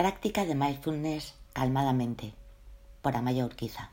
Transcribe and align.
Práctica 0.00 0.46
de 0.46 0.54
mindfulness 0.54 1.34
calmadamente 1.52 2.34
por 3.02 3.14
Amaya 3.16 3.44
Urquiza. 3.44 3.90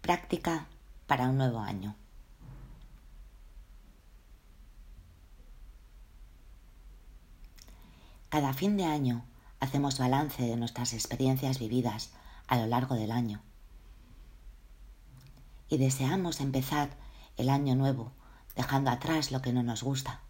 Práctica 0.00 0.66
para 1.06 1.28
un 1.28 1.38
nuevo 1.38 1.60
año. 1.60 1.94
Cada 8.30 8.52
fin 8.52 8.76
de 8.76 8.86
año 8.86 9.24
hacemos 9.60 10.00
balance 10.00 10.42
de 10.42 10.56
nuestras 10.56 10.92
experiencias 10.92 11.60
vividas 11.60 12.10
a 12.48 12.56
lo 12.56 12.66
largo 12.66 12.96
del 12.96 13.12
año 13.12 13.40
y 15.68 15.78
deseamos 15.78 16.40
empezar 16.40 16.96
el 17.36 17.48
año 17.48 17.76
nuevo 17.76 18.10
dejando 18.56 18.90
atrás 18.90 19.30
lo 19.30 19.40
que 19.40 19.52
no 19.52 19.62
nos 19.62 19.84
gusta, 19.84 20.22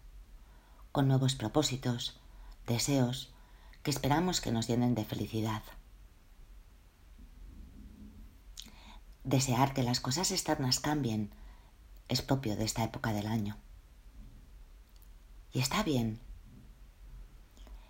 con 0.91 1.07
nuevos 1.07 1.33
propósitos, 1.33 2.20
deseos 2.71 3.31
que 3.83 3.91
esperamos 3.91 4.41
que 4.41 4.51
nos 4.51 4.67
llenen 4.67 4.95
de 4.95 5.05
felicidad. 5.05 5.63
Desear 9.23 9.73
que 9.73 9.83
las 9.83 9.99
cosas 9.99 10.31
externas 10.31 10.79
cambien 10.79 11.31
es 12.07 12.21
propio 12.21 12.55
de 12.55 12.63
esta 12.63 12.83
época 12.83 13.13
del 13.13 13.27
año. 13.27 13.57
Y 15.53 15.59
está 15.59 15.83
bien. 15.83 16.19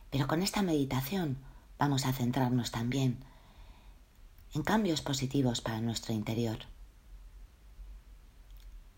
Pero 0.10 0.28
con 0.28 0.42
esta 0.42 0.62
meditación 0.62 1.38
vamos 1.78 2.06
a 2.06 2.14
centrarnos 2.14 2.72
también 2.72 3.24
en 4.54 4.64
cambios 4.64 5.02
positivos 5.02 5.62
para 5.62 5.80
nuestro 5.80 6.14
interior. 6.14 6.60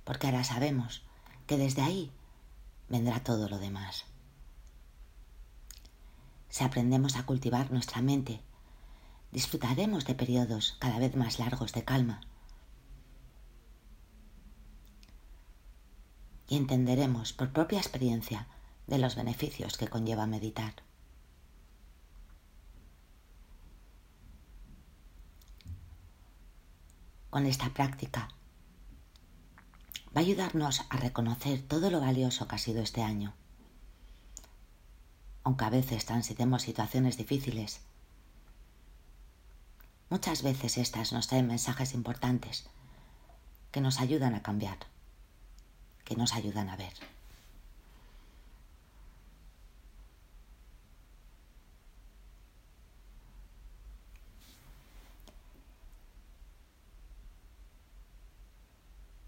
Porque 0.04 0.28
ahora 0.28 0.44
sabemos 0.44 1.04
que 1.46 1.58
desde 1.58 1.82
ahí 1.82 2.12
vendrá 2.90 3.24
todo 3.24 3.48
lo 3.48 3.60
demás. 3.60 4.06
Si 6.54 6.64
aprendemos 6.64 7.16
a 7.16 7.26
cultivar 7.26 7.72
nuestra 7.72 8.04
mente, 8.04 8.40
disfrutaremos 9.32 10.06
de 10.06 10.14
periodos 10.14 10.78
cada 10.78 11.00
vez 11.00 11.16
más 11.16 11.40
largos 11.40 11.74
de 11.74 11.84
calma. 11.84 12.22
Y 16.48 16.58
entenderemos 16.58 17.34
por 17.34 17.52
propia 17.54 17.80
experiencia 17.80 18.46
de 18.86 19.00
los 19.00 19.16
beneficios 19.16 19.80
que 19.80 19.88
conlleva 19.88 20.28
meditar. 20.28 20.76
Con 27.32 27.48
esta 27.48 27.74
práctica 27.74 28.30
va 30.16 30.20
a 30.22 30.26
ayudarnos 30.26 30.82
a 30.92 30.98
reconocer 30.98 31.64
todo 31.64 31.90
lo 31.90 32.00
valioso 32.00 32.48
que 32.48 32.58
ha 32.58 32.60
sido 32.60 32.84
este 32.84 33.02
año. 33.02 33.34
Aunque 35.44 35.66
a 35.66 35.70
veces 35.70 36.06
transitemos 36.06 36.62
situaciones 36.62 37.18
difíciles, 37.18 37.82
muchas 40.10 40.42
veces 40.42 40.78
estas 40.78 41.12
nos 41.12 41.28
traen 41.28 41.48
mensajes 41.48 41.94
importantes 41.94 42.70
que 43.72 43.82
nos 43.82 44.00
ayudan 44.00 44.36
a 44.36 44.44
cambiar, 44.44 44.78
que 46.06 46.16
nos 46.16 46.34
ayudan 46.34 46.70
a 46.70 46.78
ver. 46.78 46.94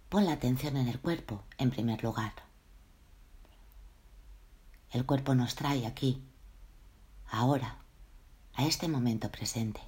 Pon 0.10 0.26
la 0.26 0.32
atención 0.32 0.78
en 0.78 0.88
el 0.88 1.00
cuerpo 1.02 1.44
en 1.58 1.72
primer 1.72 2.02
lugar. 2.02 2.32
El 4.96 5.06
cuerpo 5.06 5.36
nos 5.36 5.56
trae 5.56 5.86
aquí, 5.86 6.24
ahora, 7.30 7.80
a 8.54 8.64
este 8.64 8.88
momento 8.88 9.30
presente. 9.30 9.82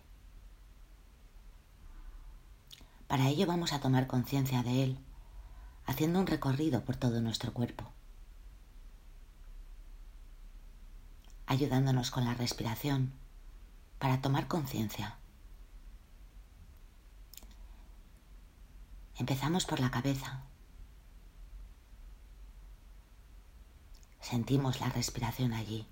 Para 3.07 3.29
ello 3.29 3.47
vamos 3.47 3.71
a 3.71 3.79
tomar 3.79 4.07
conciencia 4.07 4.63
de 4.63 4.83
él, 4.83 4.99
haciendo 5.85 6.19
un 6.19 6.27
recorrido 6.27 6.83
por 6.83 6.97
todo 6.97 7.21
nuestro 7.21 7.53
cuerpo, 7.53 7.89
ayudándonos 11.45 12.11
con 12.11 12.25
la 12.25 12.33
respiración 12.33 13.13
para 13.99 14.19
tomar 14.19 14.49
conciencia 14.49 15.17
Empezamos 19.15 19.65
por 19.65 19.79
la 19.79 19.89
cabeza. 19.89 20.46
Sentimos 24.29 24.81
la 24.81 24.89
respiración 24.89 25.53
allí. 25.53 25.87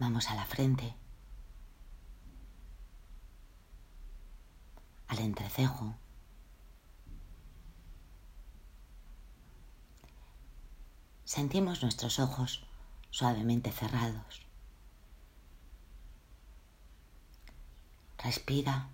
Vamos 0.00 0.28
a 0.30 0.34
la 0.34 0.44
frente, 0.44 0.96
al 5.06 5.20
entrecejo. 5.20 5.94
Sentimos 11.22 11.84
nuestros 11.84 12.18
ojos 12.18 12.66
suavemente 13.10 13.70
cerrados. 13.70 14.44
Respira 18.18 18.90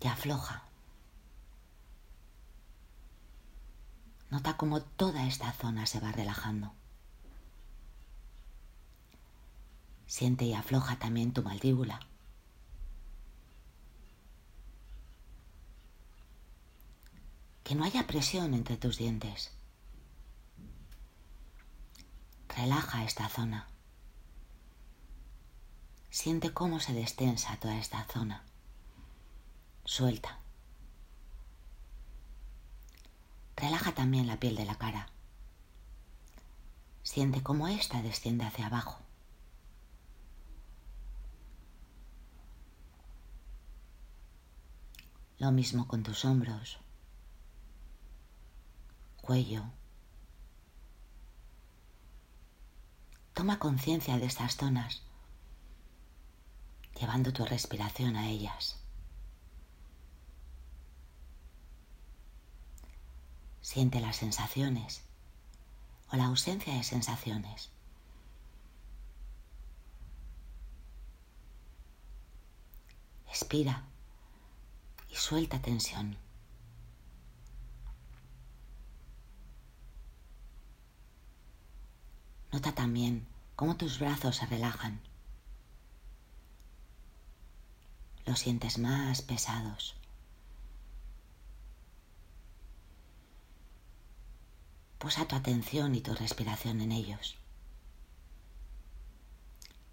y 0.00 0.06
afloja. 0.06 0.62
Nota 4.30 4.56
cómo 4.56 4.82
toda 4.82 5.26
esta 5.26 5.52
zona 5.52 5.86
se 5.86 6.00
va 6.00 6.12
relajando. 6.12 6.72
Siente 10.06 10.44
y 10.44 10.54
afloja 10.54 10.98
también 10.98 11.32
tu 11.32 11.42
mandíbula. 11.42 12.00
Que 17.64 17.74
no 17.74 17.84
haya 17.84 18.06
presión 18.06 18.54
entre 18.54 18.76
tus 18.76 18.98
dientes. 18.98 19.52
Relaja 22.48 23.04
esta 23.04 23.28
zona. 23.28 23.68
Siente 26.10 26.52
cómo 26.52 26.80
se 26.80 26.94
destensa 26.94 27.58
toda 27.60 27.78
esta 27.78 28.04
zona. 28.06 28.47
Suelta. 29.88 30.38
Relaja 33.56 33.94
también 33.94 34.26
la 34.26 34.38
piel 34.38 34.54
de 34.54 34.66
la 34.66 34.74
cara. 34.74 35.08
Siente 37.02 37.42
cómo 37.42 37.68
ésta 37.68 38.02
desciende 38.02 38.44
hacia 38.44 38.66
abajo. 38.66 39.00
Lo 45.38 45.52
mismo 45.52 45.88
con 45.88 46.02
tus 46.02 46.26
hombros, 46.26 46.78
cuello. 49.22 49.64
Toma 53.32 53.58
conciencia 53.58 54.18
de 54.18 54.26
estas 54.26 54.58
zonas 54.58 55.00
llevando 57.00 57.32
tu 57.32 57.46
respiración 57.46 58.16
a 58.16 58.28
ellas. 58.28 58.84
Siente 63.70 64.00
las 64.00 64.16
sensaciones 64.16 65.02
o 66.10 66.16
la 66.16 66.24
ausencia 66.24 66.72
de 66.72 66.82
sensaciones. 66.82 67.68
Expira 73.28 73.84
y 75.10 75.16
suelta 75.16 75.60
tensión. 75.60 76.16
Nota 82.50 82.72
también 82.74 83.26
cómo 83.54 83.76
tus 83.76 83.98
brazos 83.98 84.36
se 84.36 84.46
relajan. 84.46 84.98
los 88.24 88.38
sientes 88.38 88.78
más 88.78 89.20
pesados. 89.20 89.97
Posa 94.98 95.26
tu 95.26 95.36
atención 95.36 95.94
y 95.94 96.00
tu 96.00 96.14
respiración 96.14 96.80
en 96.80 96.92
ellos. 96.92 97.36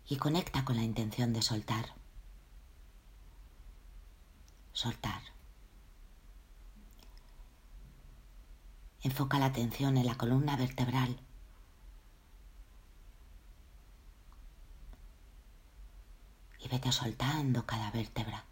Y 0.08 0.18
conecta 0.18 0.66
con 0.66 0.76
la 0.76 0.84
intención 0.84 1.34
de 1.34 1.42
soltar. 1.42 1.94
Soltar. 4.74 5.22
Enfoca 9.02 9.38
la 9.38 9.46
atención 9.46 9.98
en 9.98 10.08
la 10.08 10.16
columna 10.16 10.58
vertebral 10.58 11.20
y 16.60 16.68
vete 16.68 16.92
soltando 16.92 17.68
cada 17.68 17.92
vértebra. 17.92 18.46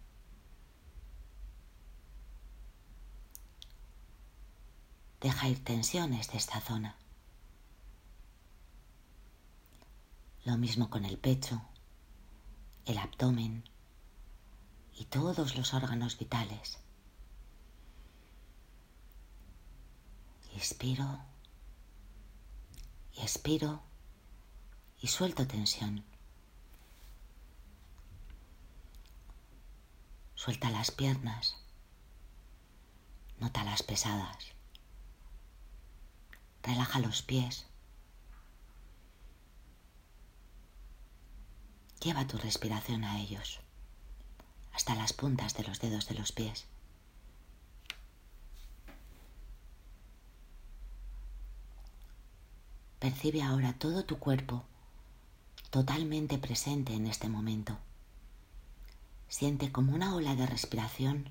Deja 5.23 5.47
ir 5.47 5.63
tensiones 5.63 6.29
de 6.31 6.37
esta 6.37 6.59
zona. 6.59 6.97
Lo 10.43 10.57
mismo 10.57 10.89
con 10.89 11.05
el 11.05 11.17
pecho, 11.17 11.61
el 12.85 12.97
abdomen 12.97 13.63
y 14.93 15.05
todos 15.05 15.55
los 15.55 15.73
órganos 15.73 16.17
vitales. 16.17 16.77
Inspiro 20.55 21.23
y 23.13 23.21
expiro 23.21 23.81
y 24.99 25.07
suelto 25.07 25.47
tensión. 25.47 26.03
Suelta 30.35 30.69
las 30.69 30.91
piernas, 30.91 31.55
nota 33.39 33.63
las 33.63 33.83
pesadas. 33.83 34.52
Relaja 36.63 36.99
los 36.99 37.21
pies. 37.21 37.65
Lleva 42.01 42.25
tu 42.27 42.37
respiración 42.37 43.03
a 43.03 43.19
ellos, 43.19 43.59
hasta 44.73 44.95
las 44.95 45.13
puntas 45.13 45.53
de 45.53 45.63
los 45.63 45.79
dedos 45.79 46.07
de 46.07 46.15
los 46.15 46.31
pies. 46.31 46.65
Percibe 52.99 53.43
ahora 53.43 53.73
todo 53.73 54.05
tu 54.05 54.17
cuerpo 54.17 54.63
totalmente 55.69 56.37
presente 56.37 56.93
en 56.93 57.07
este 57.07 57.27
momento. 57.27 57.77
Siente 59.27 59.71
como 59.71 59.93
una 59.93 60.15
ola 60.15 60.35
de 60.35 60.45
respiración 60.45 61.29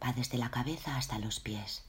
va 0.00 0.12
desde 0.12 0.38
la 0.38 0.50
cabeza 0.50 0.96
hasta 0.96 1.18
los 1.18 1.40
pies. 1.40 1.87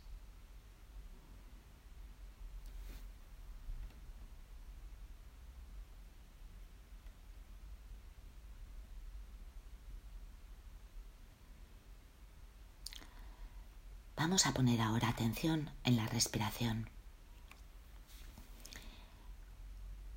Vamos 14.19 14.45
a 14.47 14.53
poner 14.53 14.81
ahora 14.81 15.07
atención 15.07 15.71
en 15.85 15.95
la 15.95 16.05
respiración, 16.05 16.89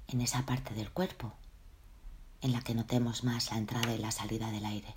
en 0.09 0.21
esa 0.21 0.45
parte 0.45 0.75
del 0.75 0.91
cuerpo 0.91 1.33
en 2.41 2.51
la 2.51 2.63
que 2.63 2.75
notemos 2.75 3.23
más 3.23 3.53
la 3.53 3.59
entrada 3.59 3.95
y 3.95 3.99
la 3.99 4.11
salida 4.11 4.51
del 4.51 4.65
aire. 4.65 4.97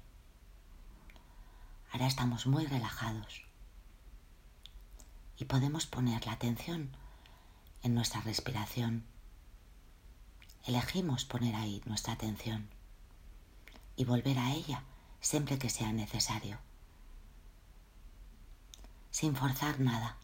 Ahora 1.91 2.07
estamos 2.07 2.47
muy 2.47 2.65
relajados 2.65 3.43
y 5.37 5.45
podemos 5.45 5.85
poner 5.85 6.25
la 6.25 6.31
atención 6.31 6.89
en 7.83 7.93
nuestra 7.93 8.21
respiración. 8.21 9.05
Elegimos 10.65 11.25
poner 11.25 11.53
ahí 11.53 11.83
nuestra 11.85 12.13
atención 12.13 12.69
y 13.95 14.05
volver 14.05 14.39
a 14.39 14.55
ella 14.55 14.81
siempre 15.21 15.59
que 15.59 15.69
sea 15.69 15.91
necesario 15.91 16.57
sin 19.15 19.33
forzar 19.33 19.79
nada. 19.79 20.17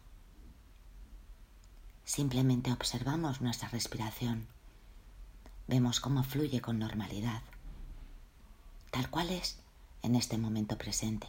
Simplemente 2.04 2.70
observamos 2.70 3.40
nuestra 3.40 3.70
respiración, 3.70 4.46
vemos 5.66 5.98
cómo 5.98 6.22
fluye 6.22 6.60
con 6.60 6.78
normalidad, 6.78 7.40
tal 8.90 9.08
cual 9.08 9.30
es 9.30 9.58
en 10.02 10.14
este 10.14 10.36
momento 10.36 10.76
presente. 10.76 11.26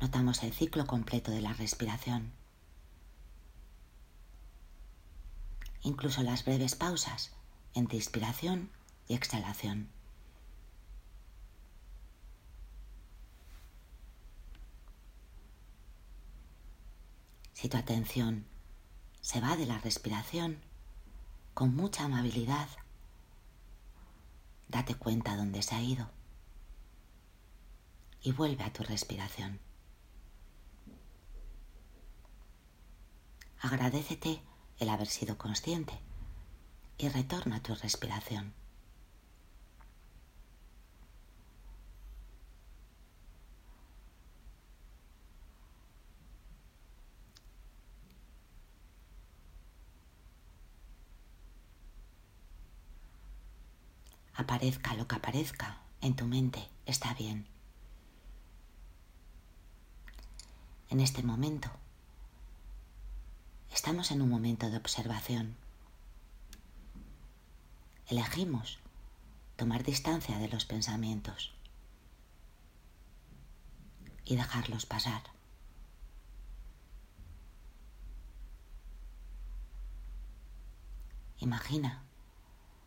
Notamos 0.00 0.44
el 0.44 0.52
ciclo 0.52 0.86
completo 0.86 1.32
de 1.32 1.40
la 1.40 1.52
respiración, 1.54 2.30
incluso 5.82 6.22
las 6.22 6.44
breves 6.44 6.76
pausas 6.76 7.32
entre 7.74 7.96
inspiración 7.96 8.70
y 9.08 9.14
exhalación. 9.14 9.99
Si 17.60 17.68
tu 17.68 17.76
atención 17.76 18.46
se 19.20 19.38
va 19.42 19.54
de 19.54 19.66
la 19.66 19.76
respiración, 19.76 20.62
con 21.52 21.76
mucha 21.76 22.04
amabilidad, 22.04 22.66
date 24.68 24.94
cuenta 24.94 25.36
dónde 25.36 25.60
se 25.60 25.74
ha 25.74 25.82
ido 25.82 26.10
y 28.22 28.32
vuelve 28.32 28.64
a 28.64 28.72
tu 28.72 28.82
respiración. 28.82 29.60
Agradecete 33.60 34.40
el 34.78 34.88
haber 34.88 35.08
sido 35.08 35.36
consciente 35.36 36.00
y 36.96 37.10
retorna 37.10 37.56
a 37.56 37.62
tu 37.62 37.74
respiración. 37.74 38.54
Aparezca 54.50 54.94
lo 54.94 55.06
que 55.06 55.14
aparezca 55.14 55.78
en 56.00 56.16
tu 56.16 56.26
mente, 56.26 56.68
está 56.84 57.14
bien. 57.14 57.46
En 60.88 60.98
este 60.98 61.22
momento, 61.22 61.70
estamos 63.72 64.10
en 64.10 64.22
un 64.22 64.28
momento 64.28 64.68
de 64.68 64.76
observación. 64.76 65.54
Elegimos 68.08 68.80
tomar 69.54 69.84
distancia 69.84 70.36
de 70.38 70.48
los 70.48 70.64
pensamientos 70.64 71.52
y 74.24 74.34
dejarlos 74.34 74.84
pasar. 74.84 75.22
Imagina 81.38 82.02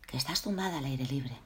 que 0.06 0.18
estás 0.18 0.42
tumbada 0.42 0.76
al 0.76 0.84
aire 0.84 1.06
libre. 1.06 1.38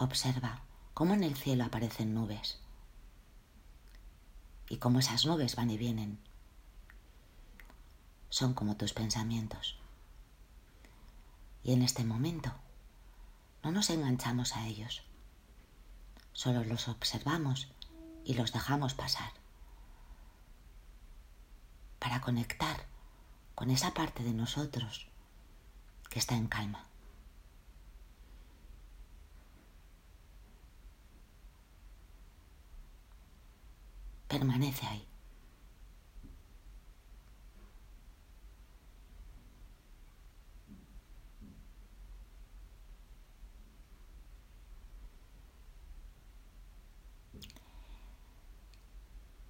Observa 0.00 0.62
cómo 0.94 1.14
en 1.14 1.24
el 1.24 1.36
cielo 1.36 1.64
aparecen 1.64 2.14
nubes 2.14 2.60
y 4.68 4.76
cómo 4.76 5.00
esas 5.00 5.26
nubes 5.26 5.56
van 5.56 5.70
y 5.70 5.76
vienen. 5.76 6.20
Son 8.30 8.54
como 8.54 8.76
tus 8.76 8.92
pensamientos. 8.92 9.76
Y 11.64 11.72
en 11.72 11.82
este 11.82 12.04
momento 12.04 12.54
no 13.64 13.72
nos 13.72 13.90
enganchamos 13.90 14.54
a 14.54 14.68
ellos, 14.68 15.02
solo 16.32 16.62
los 16.62 16.86
observamos 16.86 17.66
y 18.24 18.34
los 18.34 18.52
dejamos 18.52 18.94
pasar 18.94 19.32
para 21.98 22.20
conectar 22.20 22.86
con 23.56 23.70
esa 23.70 23.94
parte 23.94 24.22
de 24.22 24.32
nosotros 24.32 25.08
que 26.08 26.20
está 26.20 26.36
en 26.36 26.46
calma. 26.46 26.87
Permanece 34.28 34.86
ahí. 34.86 35.08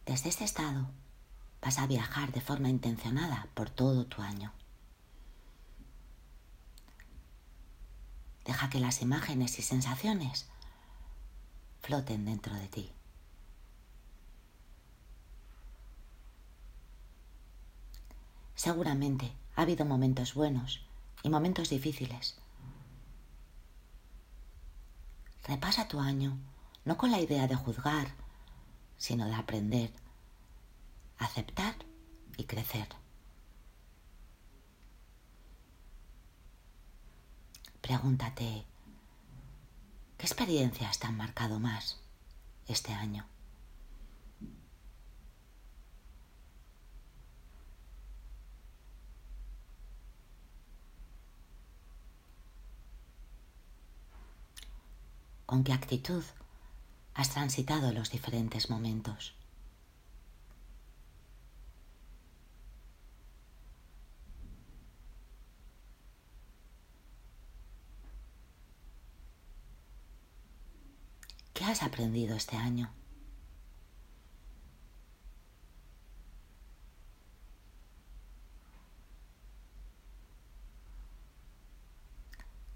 Desde 0.06 0.30
este 0.30 0.44
estado 0.44 0.88
vas 1.61 1.78
a 1.78 1.87
viajar 1.87 2.32
de 2.32 2.40
forma 2.40 2.70
intencionada 2.70 3.47
por 3.54 3.68
todo 3.68 4.06
tu 4.06 4.23
año. 4.23 4.52
Deja 8.47 8.70
que 8.70 8.80
las 8.80 9.02
imágenes 9.02 9.58
y 9.58 9.62
sensaciones 9.62 10.49
floten 11.82 12.25
dentro 12.25 12.54
de 12.54 12.68
ti. 12.68 12.98
Seguramente 18.58 19.32
ha 19.54 19.62
habido 19.62 19.84
momentos 19.84 20.34
buenos 20.34 20.84
y 21.22 21.30
momentos 21.30 21.70
difíciles. 21.70 22.36
Repasa 25.44 25.86
tu 25.86 26.00
año 26.00 26.36
no 26.84 26.96
con 26.96 27.12
la 27.12 27.20
idea 27.20 27.46
de 27.46 27.54
juzgar, 27.54 28.08
sino 28.96 29.26
de 29.26 29.34
aprender 29.34 29.92
aceptar 31.18 31.76
y 32.36 32.44
crecer. 32.46 32.88
Pregúntate, 37.80 38.64
¿Qué 40.16 40.26
experiencias 40.26 40.98
te 40.98 41.06
han 41.06 41.16
marcado 41.16 41.60
más 41.60 42.00
este 42.66 42.92
año? 42.92 43.24
¿Con 55.49 55.64
qué 55.64 55.73
actitud 55.73 56.23
has 57.14 57.31
transitado 57.31 57.90
los 57.90 58.11
diferentes 58.11 58.69
momentos? 58.69 59.35
¿Qué 71.55 71.64
has 71.64 71.83
aprendido 71.83 72.37
este 72.37 72.57
año? 72.59 72.93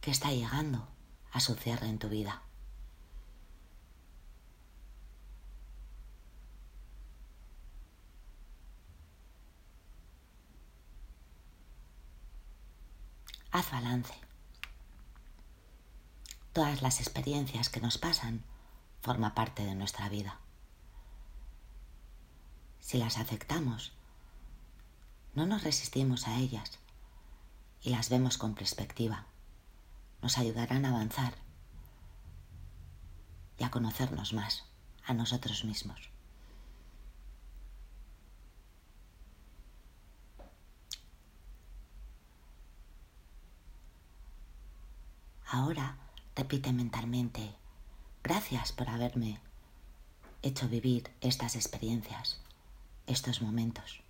¿Qué 0.00 0.10
está 0.10 0.30
llegando 0.30 0.88
a 1.32 1.40
su 1.40 1.54
cierre 1.54 1.88
en 1.88 1.98
tu 1.98 2.08
vida? 2.08 2.40
Haz 13.54 13.70
balance. 13.70 14.14
Todas 16.54 16.80
las 16.80 17.00
experiencias 17.00 17.68
que 17.68 17.82
nos 17.82 17.98
pasan 17.98 18.42
forma 19.02 19.34
parte 19.34 19.62
de 19.62 19.74
nuestra 19.74 20.08
vida. 20.08 20.40
Si 22.80 22.96
las 22.96 23.18
aceptamos, 23.18 23.92
no 25.34 25.44
nos 25.44 25.64
resistimos 25.64 26.28
a 26.28 26.38
ellas 26.38 26.78
y 27.82 27.90
las 27.90 28.08
vemos 28.08 28.38
con 28.38 28.54
perspectiva. 28.54 29.26
Nos 30.22 30.38
ayudarán 30.38 30.86
a 30.86 30.88
avanzar 30.88 31.34
y 33.58 33.64
a 33.64 33.70
conocernos 33.70 34.32
más 34.32 34.64
a 35.04 35.12
nosotros 35.12 35.66
mismos. 35.66 36.11
Ahora 45.52 45.98
repite 46.34 46.72
mentalmente 46.72 47.54
Gracias 48.22 48.72
por 48.72 48.88
haberme 48.88 49.38
hecho 50.40 50.66
vivir 50.66 51.10
estas 51.20 51.56
experiencias, 51.56 52.40
estos 53.06 53.42
momentos. 53.42 54.00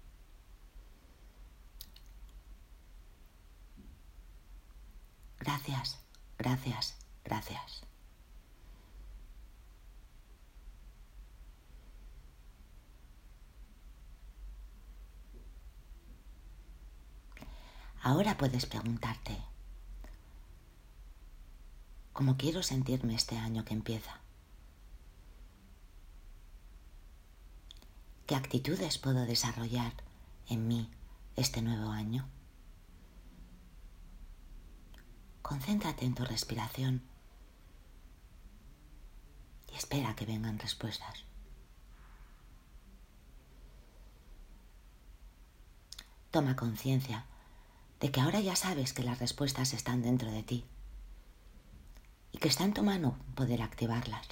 Gracias, 5.41 5.99
gracias, 6.39 6.97
gracias. 7.25 7.83
Ahora 18.03 18.37
puedes 18.37 18.67
preguntarte, 18.67 19.37
¿Cómo 22.13 22.37
quiero 22.37 22.63
sentirme 22.63 23.15
este 23.15 23.39
año 23.39 23.65
que 23.65 23.73
empieza. 23.73 24.21
¿Qué 28.27 28.35
actitudes 28.35 28.99
puedo 28.99 29.25
desarrollar 29.25 29.95
en 30.49 30.69
mí 30.69 30.91
este 31.37 31.63
nuevo 31.63 31.91
año? 31.91 32.29
Concéntrate 35.41 36.05
en 36.05 36.15
tu 36.15 36.25
respiración 36.25 37.03
y 39.73 39.77
espera 39.77 40.15
que 40.15 40.27
vengan 40.27 40.59
respuestas. 40.59 41.25
Toma 46.31 46.57
conciencia 46.57 47.25
de 48.01 48.11
que 48.11 48.21
ahora 48.21 48.41
ya 48.41 48.57
sabes 48.57 48.93
que 48.93 49.03
las 49.03 49.19
respuestas 49.19 49.73
están 49.73 50.03
dentro 50.03 50.31
de 50.31 50.43
ti 50.43 50.65
y 52.33 52.39
que 52.39 52.49
está 52.49 52.65
en 52.65 52.75
tu 52.75 52.83
mano 52.83 53.17
poder 53.35 53.63
activarlas. 53.63 54.27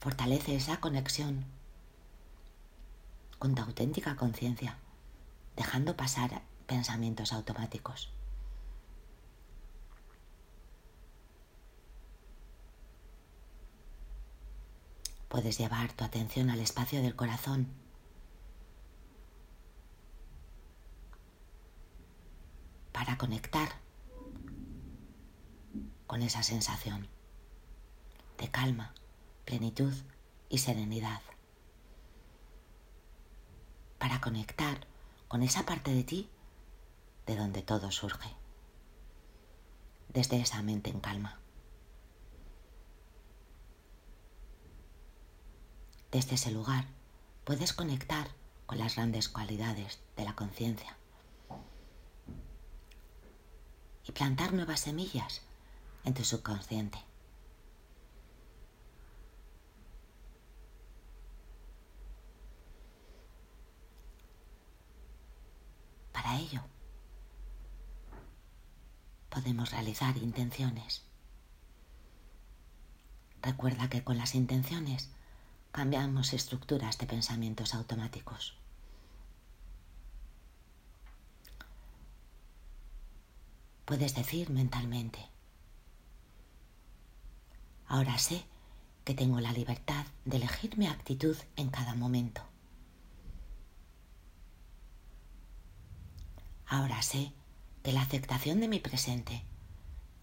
Fortalece 0.00 0.56
esa 0.56 0.80
conexión 0.80 1.44
con 3.38 3.54
tu 3.54 3.62
auténtica 3.62 4.16
conciencia, 4.16 4.78
dejando 5.56 5.96
pasar 5.96 6.42
pensamientos 6.66 7.32
automáticos. 7.32 8.10
Puedes 15.28 15.58
llevar 15.58 15.92
tu 15.92 16.04
atención 16.04 16.50
al 16.50 16.60
espacio 16.60 17.02
del 17.02 17.14
corazón 17.14 17.68
para 22.92 23.18
conectar 23.18 23.85
con 26.06 26.22
esa 26.22 26.42
sensación 26.42 27.08
de 28.38 28.50
calma, 28.50 28.94
plenitud 29.44 29.92
y 30.48 30.58
serenidad. 30.58 31.20
Para 33.98 34.20
conectar 34.20 34.86
con 35.28 35.42
esa 35.42 35.64
parte 35.64 35.92
de 35.92 36.04
ti 36.04 36.30
de 37.26 37.36
donde 37.36 37.62
todo 37.62 37.90
surge. 37.90 38.34
Desde 40.08 40.40
esa 40.40 40.62
mente 40.62 40.90
en 40.90 41.00
calma. 41.00 41.40
Desde 46.12 46.36
ese 46.36 46.50
lugar 46.50 46.86
puedes 47.44 47.72
conectar 47.72 48.28
con 48.66 48.78
las 48.78 48.96
grandes 48.96 49.28
cualidades 49.28 50.00
de 50.16 50.24
la 50.24 50.34
conciencia 50.34 50.96
y 54.04 54.12
plantar 54.12 54.52
nuevas 54.52 54.80
semillas 54.80 55.45
en 56.06 56.14
tu 56.14 56.24
subconsciente. 56.24 56.98
Para 66.12 66.38
ello, 66.38 66.62
podemos 69.28 69.72
realizar 69.72 70.16
intenciones. 70.16 71.04
Recuerda 73.42 73.90
que 73.90 74.02
con 74.02 74.16
las 74.16 74.34
intenciones 74.34 75.10
cambiamos 75.72 76.32
estructuras 76.32 76.98
de 76.98 77.06
pensamientos 77.06 77.74
automáticos. 77.74 78.56
Puedes 83.84 84.14
decir 84.14 84.50
mentalmente, 84.50 85.35
Ahora 87.88 88.18
sé 88.18 88.44
que 89.04 89.14
tengo 89.14 89.40
la 89.40 89.52
libertad 89.52 90.06
de 90.24 90.38
elegir 90.38 90.76
mi 90.76 90.86
actitud 90.86 91.36
en 91.56 91.70
cada 91.70 91.94
momento. 91.94 92.42
Ahora 96.66 97.00
sé 97.02 97.32
que 97.84 97.92
la 97.92 98.02
aceptación 98.02 98.60
de 98.60 98.66
mi 98.66 98.80
presente 98.80 99.44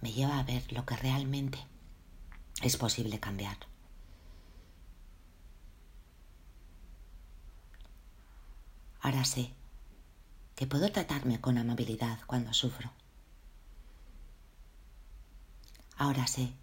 me 0.02 0.12
lleva 0.12 0.38
a 0.38 0.44
ver 0.44 0.72
lo 0.74 0.86
que 0.86 0.98
realmente 0.98 1.58
es 2.62 2.76
posible 2.76 3.20
cambiar. 3.22 3.58
Ahora 9.00 9.24
sé 9.24 9.54
que 10.56 10.68
puedo 10.68 10.92
tratarme 10.92 11.40
con 11.40 11.58
amabilidad 11.58 12.20
cuando 12.28 12.54
sufro. 12.54 12.92
Ahora 15.98 16.28
sé 16.28 16.54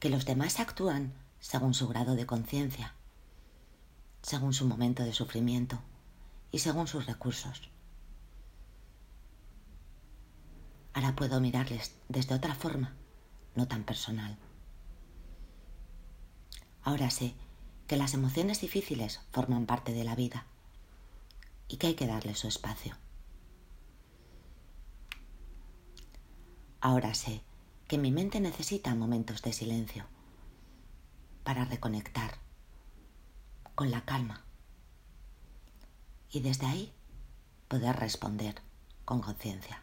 que 0.00 0.10
los 0.10 0.24
demás 0.24 0.60
actúan 0.60 1.12
según 1.40 1.74
su 1.74 1.88
grado 1.88 2.14
de 2.14 2.26
conciencia, 2.26 2.94
según 4.22 4.52
su 4.52 4.66
momento 4.66 5.04
de 5.04 5.12
sufrimiento 5.12 5.80
y 6.50 6.60
según 6.60 6.86
sus 6.86 7.06
recursos. 7.06 7.70
Ahora 10.94 11.14
puedo 11.14 11.40
mirarles 11.40 11.94
desde 12.08 12.34
otra 12.34 12.54
forma, 12.54 12.94
no 13.54 13.68
tan 13.68 13.84
personal. 13.84 14.36
Ahora 16.82 17.10
sé 17.10 17.34
que 17.86 17.96
las 17.96 18.14
emociones 18.14 18.60
difíciles 18.60 19.20
forman 19.32 19.66
parte 19.66 19.92
de 19.92 20.04
la 20.04 20.14
vida 20.14 20.46
y 21.68 21.76
que 21.76 21.88
hay 21.88 21.94
que 21.94 22.06
darles 22.06 22.38
su 22.38 22.48
espacio. 22.48 22.96
Ahora 26.80 27.14
sé 27.14 27.42
que 27.88 27.98
mi 27.98 28.12
mente 28.12 28.38
necesita 28.38 28.94
momentos 28.94 29.40
de 29.40 29.52
silencio 29.54 30.04
para 31.42 31.64
reconectar 31.64 32.38
con 33.74 33.90
la 33.90 34.04
calma 34.04 34.44
y 36.30 36.40
desde 36.40 36.66
ahí 36.66 36.92
poder 37.66 37.96
responder 37.96 38.60
con 39.06 39.22
conciencia. 39.22 39.82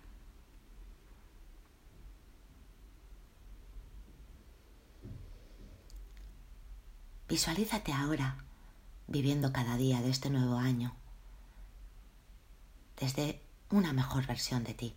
Visualízate 7.28 7.92
ahora 7.92 8.46
viviendo 9.08 9.52
cada 9.52 9.78
día 9.78 10.02
de 10.02 10.12
este 10.12 10.30
nuevo 10.30 10.58
año 10.58 10.96
desde 13.00 13.42
una 13.72 13.94
mejor 13.94 14.28
versión 14.28 14.64
de 14.64 14.76
ti, 14.76 14.96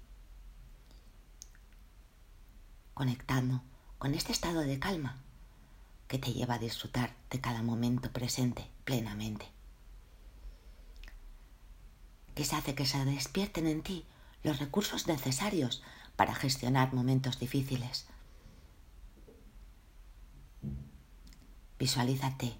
conectando 2.98 3.62
con 4.00 4.16
este 4.16 4.32
estado 4.32 4.62
de 4.62 4.80
calma 4.80 5.22
que 6.08 6.18
te 6.18 6.32
lleva 6.32 6.54
a 6.54 6.58
disfrutar 6.58 7.14
de 7.30 7.40
cada 7.40 7.62
momento 7.62 8.10
presente 8.10 8.68
plenamente, 8.84 9.46
que 12.34 12.44
se 12.44 12.56
hace 12.56 12.74
que 12.74 12.86
se 12.86 13.04
despierten 13.04 13.68
en 13.68 13.82
ti 13.84 14.04
los 14.42 14.58
recursos 14.58 15.06
necesarios 15.06 15.80
para 16.16 16.34
gestionar 16.34 16.92
momentos 16.92 17.38
difíciles. 17.38 18.08
Visualízate 21.78 22.56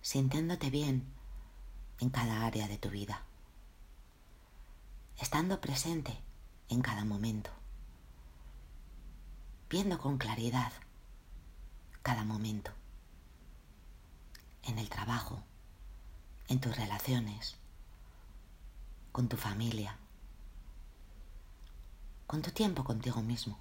sintiéndote 0.00 0.70
bien 0.70 1.12
en 1.98 2.10
cada 2.10 2.46
área 2.46 2.68
de 2.68 2.78
tu 2.78 2.88
vida, 2.88 3.24
estando 5.18 5.60
presente 5.60 6.20
en 6.68 6.82
cada 6.82 7.04
momento, 7.04 7.50
viendo 9.72 9.98
con 9.98 10.18
claridad 10.18 10.70
cada 12.02 12.24
momento, 12.24 12.72
en 14.64 14.78
el 14.78 14.90
trabajo, 14.90 15.42
en 16.48 16.60
tus 16.60 16.76
relaciones, 16.76 17.56
con 19.12 19.30
tu 19.30 19.38
familia, 19.38 19.96
con 22.26 22.42
tu 22.42 22.50
tiempo 22.50 22.84
contigo 22.84 23.22
mismo. 23.22 23.58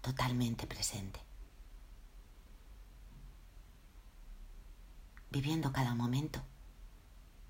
totalmente 0.00 0.66
presente, 0.66 1.20
viviendo 5.30 5.72
cada 5.72 5.94
momento 5.94 6.42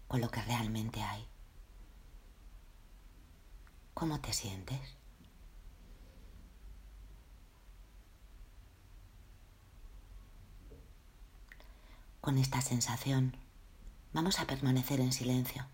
con 0.06 0.20
lo 0.20 0.30
que 0.30 0.42
realmente 0.42 1.00
hay. 1.02 1.31
¿Cómo 3.94 4.20
te 4.20 4.32
sientes? 4.32 4.96
Con 12.20 12.38
esta 12.38 12.60
sensación 12.60 13.36
vamos 14.12 14.40
a 14.40 14.46
permanecer 14.46 15.00
en 15.00 15.12
silencio, 15.12 15.66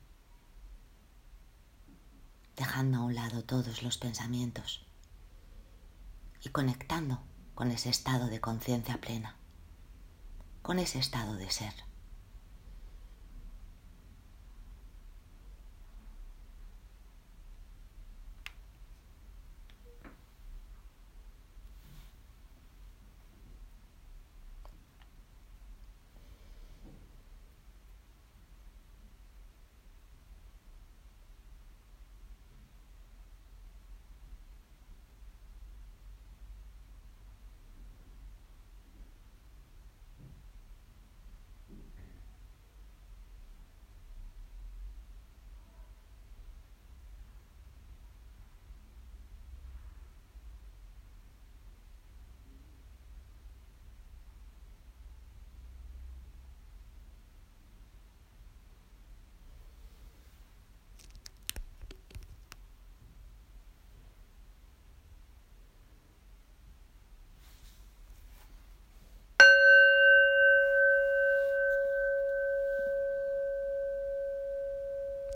dejando 2.56 2.98
a 2.98 3.00
un 3.02 3.14
lado 3.14 3.44
todos 3.44 3.82
los 3.82 3.98
pensamientos 3.98 4.86
y 6.42 6.48
conectando 6.50 7.22
con 7.54 7.70
ese 7.70 7.90
estado 7.90 8.28
de 8.28 8.40
conciencia 8.40 9.00
plena, 9.00 9.36
con 10.62 10.78
ese 10.78 10.98
estado 10.98 11.34
de 11.34 11.50
ser. 11.50 11.87